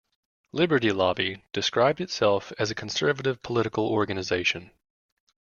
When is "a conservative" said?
2.71-3.43